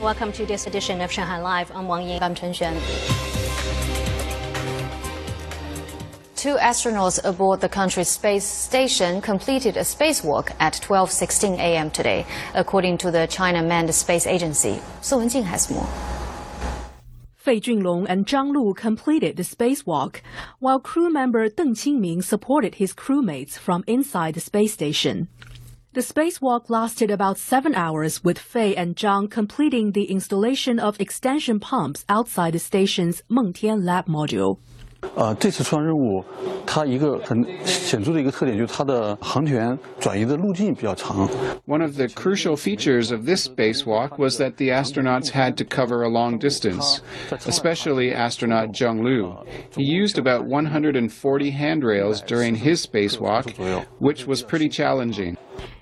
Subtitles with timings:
[0.00, 1.72] Welcome to this edition of Shanghai Live.
[1.74, 2.22] I'm Wang Ying.
[2.22, 2.78] I'm Chen Xuan.
[6.36, 11.90] Two astronauts aboard the country's space station completed a spacewalk at 12:16 a.m.
[11.90, 12.24] today,
[12.54, 14.80] according to the China Manned Space Agency.
[15.00, 15.88] Song Wenjing has more.
[17.34, 20.20] Fei Junlong and Zhang Lu completed the spacewalk,
[20.60, 25.26] while crew member Deng Qingming supported his crewmates from inside the space station.
[25.98, 31.58] The spacewalk lasted about seven hours, with Fei and Zhang completing the installation of extension
[31.58, 34.60] pumps outside the station's Mengtian lab module.
[35.16, 36.24] 呃，这次双任务，
[36.64, 41.28] 它一个很显著的一个特点就是它的航天转移的路径比较长。
[41.66, 46.08] One of the crucial features of this spacewalk was that the astronauts had to cover a
[46.08, 47.00] long distance,
[47.44, 49.34] especially astronaut Zhang Lu.
[49.76, 53.52] He used about 140 handrails during his spacewalk,
[53.98, 55.36] which was pretty challenging.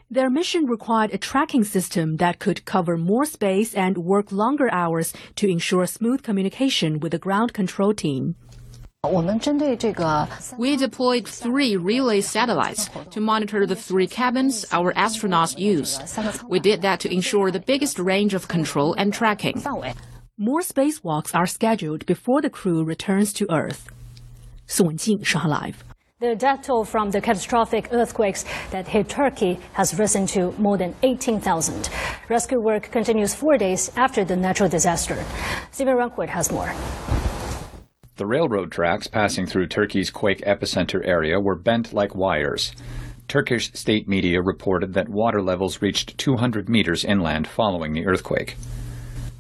[0.09, 5.12] Their mission required a tracking system that could cover more space and work longer hours
[5.34, 8.36] to ensure smooth communication with the ground control team.
[10.58, 16.03] We deployed three relay satellites to monitor the three cabins our astronauts used.
[16.48, 19.61] We did that to ensure the biggest range of control and tracking.
[20.38, 23.88] More spacewalks are scheduled before the crew returns to Earth.
[24.66, 25.95] Song Wenjing, Shanghai Live.
[26.19, 30.95] The death toll from the catastrophic earthquakes that hit Turkey has risen to more than
[31.03, 31.91] 18,000.
[32.31, 35.22] Rescue work continues four days after the natural disaster.
[35.72, 36.72] Stephen Runcourt has more.
[38.17, 42.72] The railroad tracks passing through Turkey's quake epicenter area were bent like wires.
[43.28, 48.56] Turkish state media reported that water levels reached 200 meters inland following the earthquake.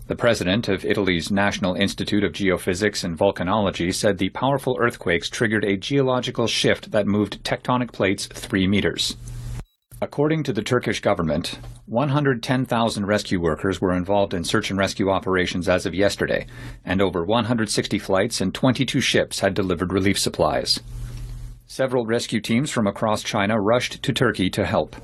[0.08, 5.64] The president of Italy's National Institute of Geophysics and Volcanology said the powerful earthquakes triggered
[5.64, 9.16] a geological shift that moved tectonic plates three meters.
[10.00, 15.68] According to the Turkish government, 110,000 rescue workers were involved in search and rescue operations
[15.68, 16.46] as of yesterday,
[16.84, 20.78] and over 160 flights and 22 ships had delivered relief supplies.
[21.68, 24.94] Several rescue teams from across China rushed to Turkey to help,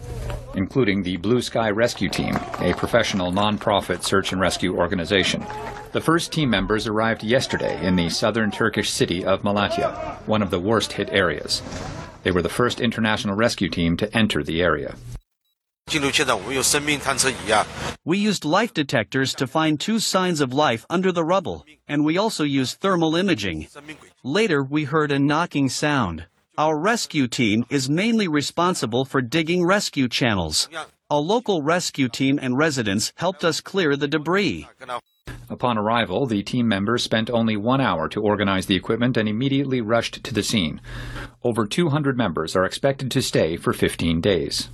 [0.55, 5.45] including the Blue Sky Rescue Team, a professional non-profit search and rescue organization.
[5.91, 10.51] The first team members arrived yesterday in the southern Turkish city of Malatya, one of
[10.51, 11.63] the worst hit areas.
[12.23, 14.95] They were the first international rescue team to enter the area.
[18.05, 22.17] We used life detectors to find two signs of life under the rubble, and we
[22.17, 23.67] also used thermal imaging.
[24.23, 26.27] Later, we heard a knocking sound.
[26.59, 30.69] Our rescue team is mainly responsible for digging rescue channels.
[31.09, 34.69] A local rescue team and residents helped us clear the debris.
[35.49, 39.81] Upon arrival, the team members spent only one hour to organize the equipment and immediately
[39.81, 40.83] rushed to the scene.
[41.43, 44.69] Over 200 members are expected to stay for 15 days.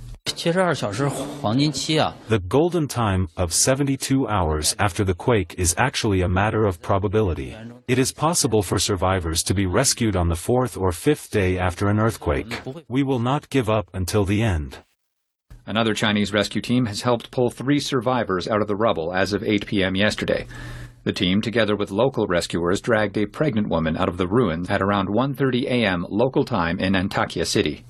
[2.29, 7.57] The golden time of 72 hours after the quake is actually a matter of probability.
[7.89, 11.89] It is possible for survivors to be rescued on the fourth or fifth day after
[11.89, 12.61] an earthquake.
[12.87, 14.77] We will not give up until the end.
[15.65, 19.43] Another Chinese rescue team has helped pull three survivors out of the rubble as of
[19.43, 19.93] 8 p.m.
[19.95, 20.47] yesterday.
[21.03, 24.81] The team, together with local rescuers, dragged a pregnant woman out of the ruins at
[24.81, 26.05] around 1:30 a.m.
[26.09, 27.83] local time in Antakya City.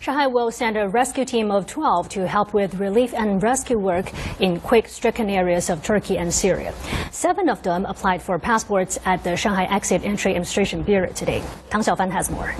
[0.00, 4.10] Shanghai will send a rescue team of 12 to help with relief and rescue work
[4.40, 6.72] in quake-stricken areas of Turkey and Syria.
[7.10, 11.42] Seven of them applied for passports at the Shanghai Exit Entry Administration Bureau today.
[11.68, 12.54] Tang Xiaofan has more.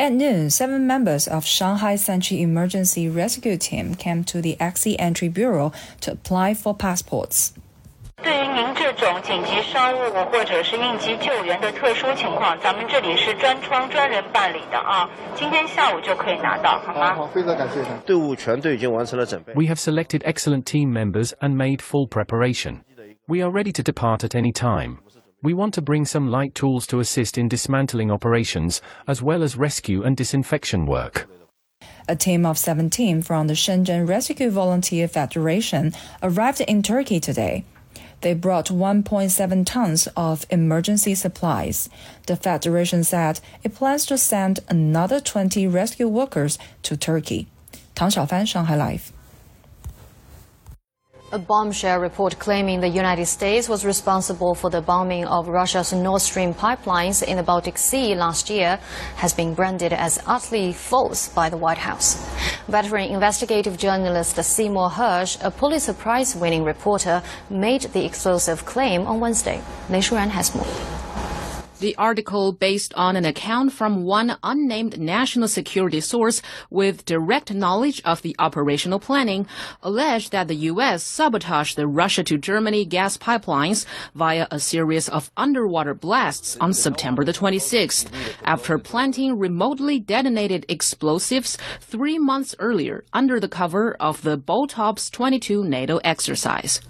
[0.00, 5.28] At noon, seven members of Shanghai Century Emergency Rescue Team came to the Exit Entry
[5.28, 7.52] Bureau to apply for passports.
[8.23, 9.97] 对于您这种紧急商务
[10.31, 17.15] 或者是应急救援的特殊情况，咱们这里是专窗专人办理的啊，今天下午就可以拿到，好吗？
[17.15, 17.83] 好，非常感谢。
[18.05, 19.53] 队伍全队已经完成了准备。
[19.53, 22.81] We have selected excellent team members and made full preparation.
[23.27, 24.99] We are ready to depart at any time.
[25.41, 29.57] We want to bring some light tools to assist in dismantling operations, as well as
[29.57, 31.27] rescue and disinfection work.
[32.07, 37.65] A team of 17 from the Shenzhen Rescue Volunteer Federation arrived in Turkey today.
[38.20, 41.88] They brought 1.7 tons of emergency supplies.
[42.26, 47.46] The Federation said it plans to send another 20 rescue workers to Turkey.
[47.94, 49.12] Tang Xiaofan, Shanghai Live.
[51.30, 56.22] A bombshell report claiming the United States was responsible for the bombing of Russia's Nord
[56.22, 58.78] Stream pipelines in the Baltic Sea last year
[59.16, 62.16] has been branded as utterly false by the White House.
[62.66, 69.20] Veteran investigative journalist Seymour Hersh, a Pulitzer Prize winning reporter, made the explosive claim on
[69.20, 69.60] Wednesday.
[69.90, 70.97] Lei Shuran has more.
[71.80, 78.02] The article, based on an account from one unnamed national security source with direct knowledge
[78.04, 79.46] of the operational planning,
[79.80, 81.04] alleged that the U.S.
[81.04, 87.24] sabotaged the Russia to Germany gas pipelines via a series of underwater blasts on September
[87.24, 88.08] the 26th,
[88.42, 95.62] after planting remotely detonated explosives three months earlier under the cover of the BALTOPS 22
[95.62, 96.80] NATO exercise.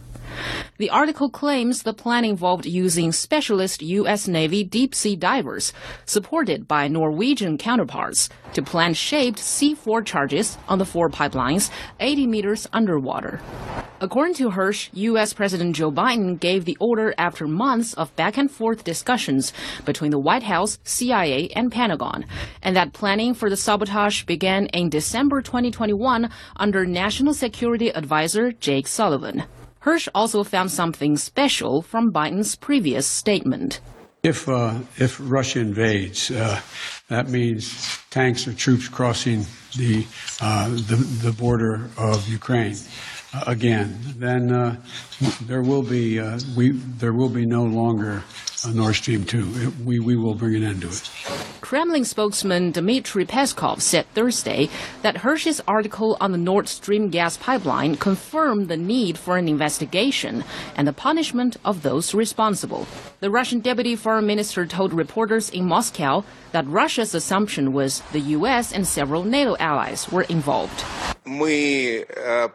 [0.79, 4.29] The article claims the plan involved using specialist U.S.
[4.29, 5.73] Navy deep sea divers,
[6.05, 11.71] supported by Norwegian counterparts, to plant shaped C4 charges on the four pipelines
[12.01, 13.41] 80 meters underwater.
[14.01, 15.33] According to Hersh, U.S.
[15.33, 19.53] President Joe Biden gave the order after months of back and forth discussions
[19.85, 22.25] between the White House, CIA, and Pentagon,
[22.63, 28.87] and that planning for the sabotage began in December 2021 under National Security Advisor Jake
[28.87, 29.43] Sullivan.
[29.83, 33.81] Hersh also found something special from Biden's previous statement.
[34.25, 36.61] If uh, if Russia invades, uh,
[37.09, 39.47] that means tanks or troops crossing
[39.77, 40.05] the
[40.41, 42.75] uh, the, the, border of Ukraine
[43.33, 43.97] uh, again.
[44.17, 44.77] Then uh,
[45.43, 48.25] there will be uh, we there will be no longer
[48.67, 49.47] a Nord Stream two.
[49.55, 51.11] It, we we will bring an end to it.
[51.69, 54.71] Kremlin spokesman Dmitry Peskov said Thursday
[55.03, 60.45] that Hersh's article on the Nord Stream gas pipeline confirmed the need for an investigation
[60.77, 62.87] and the punishment of those responsible.
[63.21, 68.73] The Russian deputy foreign minister told reporters in Moscow that Russia's assumption was the U.S.
[68.73, 70.83] and several NATO allies were involved.
[71.29, 72.49] Э,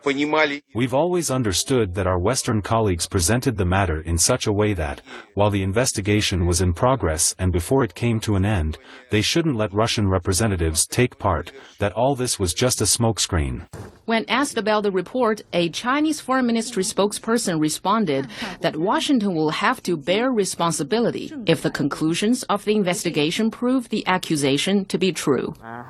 [0.73, 5.01] We've always understood that our Western colleagues presented the matter in such a way that,
[5.35, 8.79] while the investigation was in progress and before it came to an end,
[9.11, 13.67] they shouldn't let Russian representatives take part, that all this was just a smokescreen.
[14.05, 18.27] When asked about the report, a Chinese foreign ministry spokesperson responded
[18.59, 24.05] that Washington will have to bear responsibility if the conclusions of the investigation prove the
[24.07, 25.53] accusation to be true.
[25.63, 25.83] Uh,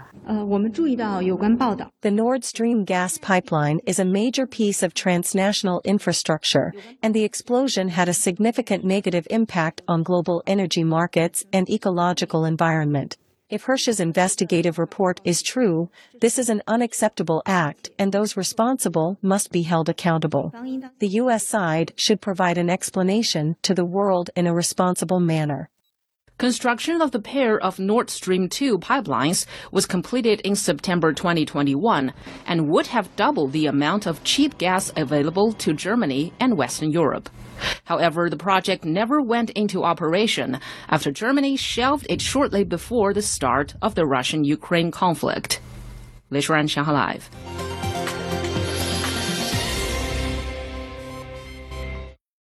[2.02, 6.74] the Nord Stream gas pipeline is a major piece of transnational infrastructure,
[7.04, 13.18] and the explosion had a significant negative impact on global energy markets and ecological environment.
[13.50, 19.52] If Hersh's investigative report is true, this is an unacceptable act and those responsible must
[19.52, 20.52] be held accountable.
[20.98, 21.46] The U.S.
[21.46, 25.70] side should provide an explanation to the world in a responsible manner.
[26.44, 32.12] Construction of the pair of Nord Stream 2 pipelines was completed in September 2021
[32.46, 37.30] and would have doubled the amount of cheap gas available to Germany and Western Europe.
[37.86, 40.60] However, the project never went into operation
[40.90, 45.62] after Germany shelved it shortly before the start of the Russian-Ukraine conflict.
[46.30, 47.53] Lei Shuran, Shanghai Live.